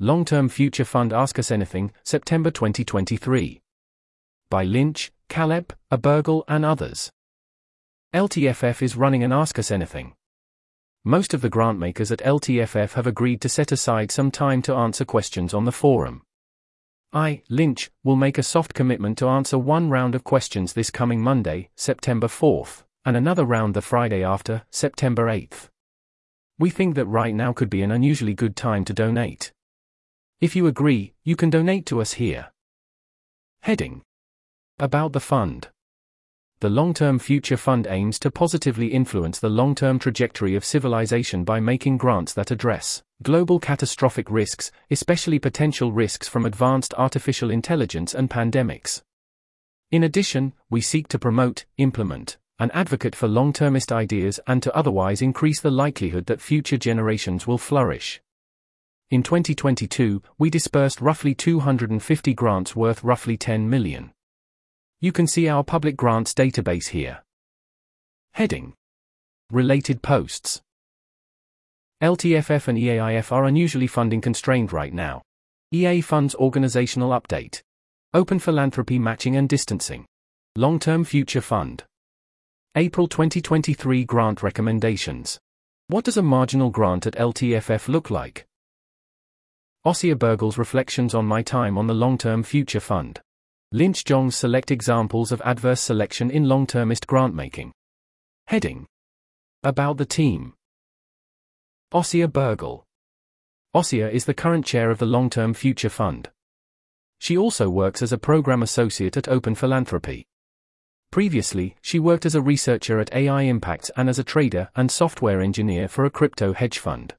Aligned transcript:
Long 0.00 0.24
Term 0.24 0.48
Future 0.48 0.84
Fund 0.84 1.12
Ask 1.12 1.40
Us 1.40 1.50
Anything, 1.50 1.90
September 2.04 2.52
2023. 2.52 3.60
By 4.48 4.64
Linch, 4.64 5.10
Caleb, 5.28 5.74
Abergal, 5.90 6.44
and 6.46 6.64
others. 6.64 7.10
LTFF 8.14 8.80
is 8.80 8.94
running 8.94 9.24
an 9.24 9.32
Ask 9.32 9.58
Us 9.58 9.72
Anything. 9.72 10.14
Most 11.04 11.34
of 11.34 11.40
the 11.40 11.50
grantmakers 11.50 12.12
at 12.12 12.20
LTFF 12.20 12.92
have 12.92 13.08
agreed 13.08 13.40
to 13.40 13.48
set 13.48 13.72
aside 13.72 14.12
some 14.12 14.30
time 14.30 14.62
to 14.62 14.74
answer 14.76 15.04
questions 15.04 15.52
on 15.52 15.64
the 15.64 15.72
forum. 15.72 16.22
I, 17.12 17.42
Linch, 17.50 17.90
will 18.04 18.14
make 18.14 18.38
a 18.38 18.44
soft 18.44 18.74
commitment 18.74 19.18
to 19.18 19.26
answer 19.26 19.58
one 19.58 19.90
round 19.90 20.14
of 20.14 20.22
questions 20.22 20.74
this 20.74 20.92
coming 20.92 21.20
Monday, 21.20 21.70
September 21.74 22.28
4th, 22.28 22.84
and 23.04 23.16
another 23.16 23.44
round 23.44 23.74
the 23.74 23.82
Friday 23.82 24.22
after, 24.22 24.62
September 24.70 25.26
8th. 25.26 25.70
We 26.56 26.70
think 26.70 26.94
that 26.94 27.06
right 27.06 27.34
now 27.34 27.52
could 27.52 27.68
be 27.68 27.82
an 27.82 27.90
unusually 27.90 28.34
good 28.34 28.54
time 28.54 28.84
to 28.84 28.92
donate. 28.92 29.50
If 30.40 30.54
you 30.54 30.68
agree, 30.68 31.14
you 31.24 31.34
can 31.34 31.50
donate 31.50 31.84
to 31.86 32.00
us 32.00 32.12
here. 32.12 32.52
Heading 33.62 34.02
About 34.78 35.12
the 35.12 35.18
Fund. 35.18 35.66
The 36.60 36.70
Long 36.70 36.94
Term 36.94 37.18
Future 37.18 37.56
Fund 37.56 37.88
aims 37.90 38.20
to 38.20 38.30
positively 38.30 38.86
influence 38.88 39.40
the 39.40 39.48
long 39.48 39.74
term 39.74 39.98
trajectory 39.98 40.54
of 40.54 40.64
civilization 40.64 41.42
by 41.42 41.58
making 41.58 41.96
grants 41.96 42.34
that 42.34 42.52
address 42.52 43.02
global 43.20 43.58
catastrophic 43.58 44.30
risks, 44.30 44.70
especially 44.92 45.40
potential 45.40 45.90
risks 45.90 46.28
from 46.28 46.46
advanced 46.46 46.94
artificial 46.96 47.50
intelligence 47.50 48.14
and 48.14 48.30
pandemics. 48.30 49.02
In 49.90 50.04
addition, 50.04 50.52
we 50.70 50.80
seek 50.80 51.08
to 51.08 51.18
promote, 51.18 51.64
implement, 51.78 52.36
and 52.60 52.70
advocate 52.76 53.16
for 53.16 53.26
long 53.26 53.52
termist 53.52 53.90
ideas 53.90 54.38
and 54.46 54.62
to 54.62 54.72
otherwise 54.72 55.20
increase 55.20 55.60
the 55.60 55.72
likelihood 55.72 56.26
that 56.26 56.40
future 56.40 56.76
generations 56.76 57.44
will 57.44 57.58
flourish. 57.58 58.20
In 59.10 59.22
2022, 59.22 60.22
we 60.38 60.50
disbursed 60.50 61.00
roughly 61.00 61.34
250 61.34 62.34
grants 62.34 62.76
worth 62.76 63.02
roughly 63.02 63.38
10 63.38 63.70
million. 63.70 64.12
You 65.00 65.12
can 65.12 65.26
see 65.26 65.48
our 65.48 65.64
public 65.64 65.96
grants 65.96 66.34
database 66.34 66.88
here. 66.88 67.22
Heading 68.32 68.74
Related 69.50 70.02
posts. 70.02 70.60
LTFF 72.02 72.68
and 72.68 72.76
EAIF 72.76 73.32
are 73.32 73.46
unusually 73.46 73.86
funding 73.86 74.20
constrained 74.20 74.74
right 74.74 74.92
now. 74.92 75.22
EA 75.72 76.02
funds 76.02 76.34
organizational 76.34 77.18
update. 77.18 77.62
Open 78.12 78.38
philanthropy 78.38 78.98
matching 78.98 79.36
and 79.36 79.48
distancing. 79.48 80.04
Long 80.54 80.78
term 80.78 81.04
future 81.04 81.40
fund. 81.40 81.82
April 82.76 83.08
2023 83.08 84.04
grant 84.04 84.42
recommendations. 84.42 85.38
What 85.86 86.04
does 86.04 86.18
a 86.18 86.22
marginal 86.22 86.68
grant 86.68 87.06
at 87.06 87.14
LTFF 87.14 87.88
look 87.88 88.10
like? 88.10 88.47
Asya 89.88 90.16
Bergal's 90.16 90.58
reflections 90.58 91.14
on 91.14 91.24
my 91.24 91.40
time 91.40 91.78
on 91.78 91.86
the 91.86 91.94
long 91.94 92.18
term 92.18 92.42
future 92.42 92.78
fund. 92.78 93.22
Linch 93.72 94.04
Zhang's 94.04 94.36
select 94.36 94.70
examples 94.70 95.32
of 95.32 95.40
adverse 95.46 95.80
selection 95.80 96.30
in 96.30 96.46
long 96.46 96.66
termist 96.66 97.06
grant 97.06 97.34
making. 97.34 97.72
Heading 98.48 98.86
About 99.62 99.96
the 99.96 100.04
team. 100.04 100.52
Asya 101.90 102.28
Bergal. 102.28 102.82
Asya 103.74 104.12
is 104.12 104.26
the 104.26 104.34
current 104.34 104.66
chair 104.66 104.90
of 104.90 104.98
the 104.98 105.06
Long 105.06 105.30
Term 105.30 105.54
Future 105.54 105.88
Fund. 105.88 106.28
She 107.18 107.38
also 107.38 107.70
works 107.70 108.02
as 108.02 108.12
a 108.12 108.18
program 108.18 108.62
associate 108.62 109.16
at 109.16 109.26
Open 109.26 109.54
Philanthropy. 109.54 110.26
Previously, 111.10 111.76
she 111.80 111.98
worked 111.98 112.26
as 112.26 112.34
a 112.34 112.42
researcher 112.42 113.00
at 113.00 113.14
AI 113.14 113.44
Impacts 113.44 113.90
and 113.96 114.10
as 114.10 114.18
a 114.18 114.24
trader 114.24 114.68
and 114.76 114.90
software 114.90 115.40
engineer 115.40 115.88
for 115.88 116.04
a 116.04 116.10
crypto 116.10 116.52
hedge 116.52 116.78
fund. 116.78 117.14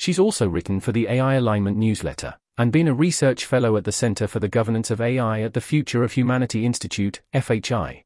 She's 0.00 0.18
also 0.18 0.48
written 0.48 0.80
for 0.80 0.92
the 0.92 1.08
AI 1.08 1.34
Alignment 1.34 1.76
newsletter 1.76 2.38
and 2.56 2.72
been 2.72 2.88
a 2.88 2.94
research 2.94 3.44
fellow 3.44 3.76
at 3.76 3.84
the 3.84 3.92
Center 3.92 4.26
for 4.26 4.40
the 4.40 4.48
Governance 4.48 4.90
of 4.90 4.98
AI 4.98 5.42
at 5.42 5.52
the 5.52 5.60
Future 5.60 6.02
of 6.02 6.12
Humanity 6.12 6.64
Institute, 6.64 7.20
FHI. 7.34 8.04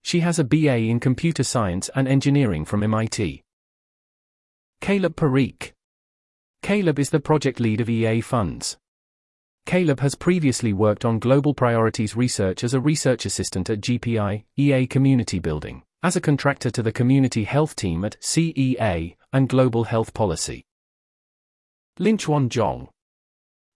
She 0.00 0.20
has 0.20 0.38
a 0.38 0.44
BA 0.44 0.74
in 0.74 1.00
Computer 1.00 1.44
Science 1.44 1.90
and 1.94 2.08
Engineering 2.08 2.64
from 2.64 2.82
MIT. 2.82 3.42
Caleb 4.80 5.14
Parikh. 5.14 5.72
Caleb 6.62 6.98
is 6.98 7.10
the 7.10 7.20
project 7.20 7.60
lead 7.60 7.82
of 7.82 7.90
EA 7.90 8.22
Funds. 8.22 8.78
Caleb 9.66 10.00
has 10.00 10.14
previously 10.14 10.72
worked 10.72 11.04
on 11.04 11.18
global 11.18 11.52
priorities 11.52 12.16
research 12.16 12.64
as 12.64 12.72
a 12.72 12.80
research 12.80 13.26
assistant 13.26 13.68
at 13.68 13.82
GPI, 13.82 14.44
EA 14.56 14.86
Community 14.86 15.40
Building, 15.40 15.82
as 16.02 16.16
a 16.16 16.22
contractor 16.22 16.70
to 16.70 16.82
the 16.82 16.90
community 16.90 17.44
health 17.44 17.76
team 17.76 18.02
at 18.02 18.18
CEA, 18.22 19.16
and 19.30 19.50
Global 19.50 19.84
Health 19.84 20.14
Policy. 20.14 20.64
Linchuan 22.00 22.48
Zhang. 22.48 22.88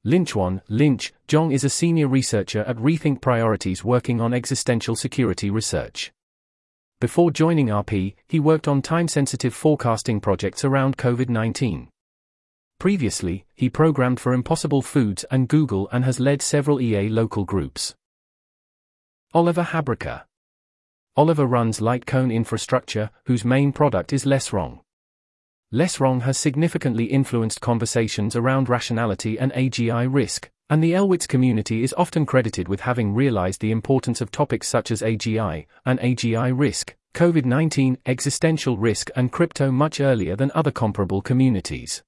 Linchuan, 0.06 0.62
Linch, 0.70 1.12
Zhang 1.28 1.52
is 1.52 1.64
a 1.64 1.68
senior 1.68 2.08
researcher 2.08 2.60
at 2.60 2.76
Rethink 2.76 3.20
Priorities 3.20 3.84
working 3.84 4.22
on 4.22 4.32
existential 4.32 4.96
security 4.96 5.50
research. 5.50 6.12
Before 6.98 7.30
joining 7.30 7.66
RP, 7.66 8.14
he 8.26 8.40
worked 8.40 8.68
on 8.68 8.80
time 8.80 9.06
sensitive 9.06 9.52
forecasting 9.52 10.20
projects 10.20 10.64
around 10.64 10.96
COVID 10.96 11.28
19. 11.28 11.90
Previously, 12.78 13.44
he 13.54 13.68
programmed 13.68 14.18
for 14.18 14.32
Impossible 14.32 14.80
Foods 14.80 15.24
and 15.30 15.46
Google 15.46 15.86
and 15.92 16.02
has 16.06 16.18
led 16.18 16.40
several 16.40 16.80
EA 16.80 17.10
local 17.10 17.44
groups. 17.44 17.94
Oliver 19.34 19.64
Habryka. 19.64 20.22
Oliver 21.16 21.44
runs 21.44 21.80
Lightcone 21.80 22.32
Infrastructure, 22.32 23.10
whose 23.26 23.44
main 23.44 23.72
product 23.72 24.14
is 24.14 24.24
Less 24.24 24.54
Less 25.72 25.98
Wrong 25.98 26.20
has 26.20 26.38
significantly 26.38 27.06
influenced 27.06 27.60
conversations 27.60 28.36
around 28.36 28.68
rationality 28.68 29.36
and 29.36 29.52
AGI 29.52 30.06
risk, 30.08 30.48
and 30.70 30.82
the 30.82 30.92
Elwitz 30.92 31.26
community 31.26 31.82
is 31.82 31.94
often 31.96 32.24
credited 32.24 32.68
with 32.68 32.80
having 32.80 33.14
realized 33.14 33.60
the 33.60 33.72
importance 33.72 34.20
of 34.20 34.30
topics 34.30 34.68
such 34.68 34.92
as 34.92 35.02
AGI 35.02 35.66
and 35.84 35.98
AGI 35.98 36.56
risk, 36.56 36.94
COVID 37.14 37.44
19, 37.44 37.98
existential 38.06 38.76
risk, 38.76 39.10
and 39.16 39.32
crypto 39.32 39.72
much 39.72 40.00
earlier 40.00 40.36
than 40.36 40.52
other 40.54 40.70
comparable 40.70 41.20
communities. 41.20 42.04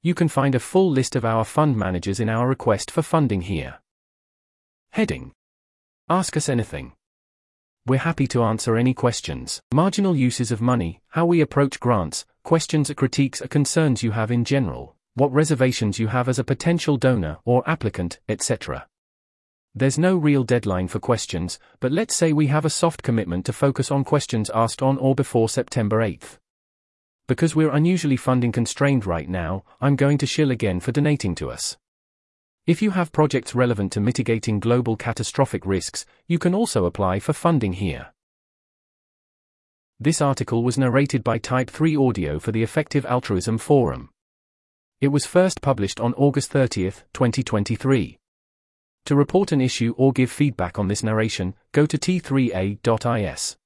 You 0.00 0.14
can 0.14 0.28
find 0.28 0.54
a 0.54 0.60
full 0.60 0.88
list 0.88 1.16
of 1.16 1.24
our 1.24 1.44
fund 1.44 1.76
managers 1.76 2.20
in 2.20 2.28
our 2.28 2.46
request 2.46 2.92
for 2.92 3.02
funding 3.02 3.40
here. 3.40 3.80
Heading 4.92 5.32
Ask 6.08 6.36
us 6.36 6.48
anything. 6.48 6.92
We're 7.88 7.96
happy 7.96 8.26
to 8.28 8.42
answer 8.42 8.76
any 8.76 8.92
questions. 8.92 9.62
Marginal 9.72 10.14
uses 10.14 10.52
of 10.52 10.60
money, 10.60 11.00
how 11.08 11.24
we 11.24 11.40
approach 11.40 11.80
grants, 11.80 12.26
questions, 12.42 12.90
or 12.90 12.94
critiques, 12.94 13.40
or 13.40 13.48
concerns 13.48 14.02
you 14.02 14.10
have 14.10 14.30
in 14.30 14.44
general, 14.44 14.94
what 15.14 15.32
reservations 15.32 15.98
you 15.98 16.08
have 16.08 16.28
as 16.28 16.38
a 16.38 16.44
potential 16.44 16.98
donor 16.98 17.38
or 17.46 17.66
applicant, 17.66 18.20
etc. 18.28 18.86
There's 19.74 19.98
no 19.98 20.18
real 20.18 20.44
deadline 20.44 20.88
for 20.88 20.98
questions, 20.98 21.58
but 21.80 21.90
let's 21.90 22.14
say 22.14 22.34
we 22.34 22.48
have 22.48 22.66
a 22.66 22.70
soft 22.70 23.02
commitment 23.02 23.46
to 23.46 23.54
focus 23.54 23.90
on 23.90 24.04
questions 24.04 24.50
asked 24.54 24.82
on 24.82 24.98
or 24.98 25.14
before 25.14 25.48
September 25.48 26.00
8th. 26.00 26.36
Because 27.26 27.56
we're 27.56 27.72
unusually 27.72 28.18
funding 28.18 28.52
constrained 28.52 29.06
right 29.06 29.30
now, 29.30 29.64
I'm 29.80 29.96
going 29.96 30.18
to 30.18 30.26
shill 30.26 30.50
again 30.50 30.80
for 30.80 30.92
donating 30.92 31.34
to 31.36 31.50
us. 31.50 31.78
If 32.68 32.82
you 32.82 32.90
have 32.90 33.12
projects 33.12 33.54
relevant 33.54 33.92
to 33.92 34.00
mitigating 34.00 34.60
global 34.60 34.94
catastrophic 34.94 35.64
risks, 35.64 36.04
you 36.26 36.38
can 36.38 36.54
also 36.54 36.84
apply 36.84 37.18
for 37.18 37.32
funding 37.32 37.72
here. 37.72 38.08
This 39.98 40.20
article 40.20 40.62
was 40.62 40.76
narrated 40.76 41.24
by 41.24 41.38
Type 41.38 41.70
3 41.70 41.96
Audio 41.96 42.38
for 42.38 42.52
the 42.52 42.62
Effective 42.62 43.06
Altruism 43.06 43.56
Forum. 43.56 44.10
It 45.00 45.08
was 45.08 45.24
first 45.24 45.62
published 45.62 45.98
on 45.98 46.12
August 46.12 46.50
30, 46.50 46.90
2023. 47.14 48.18
To 49.06 49.16
report 49.16 49.50
an 49.50 49.62
issue 49.62 49.94
or 49.96 50.12
give 50.12 50.30
feedback 50.30 50.78
on 50.78 50.88
this 50.88 51.02
narration, 51.02 51.54
go 51.72 51.86
to 51.86 51.96
t3a.is. 51.96 53.56